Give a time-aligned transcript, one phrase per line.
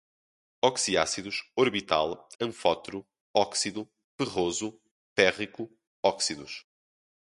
[0.63, 3.05] oxiácidos, orbital, anfótero,
[3.37, 4.81] óxido, ferroso,
[5.15, 5.69] férrico,
[6.03, 6.65] óxidos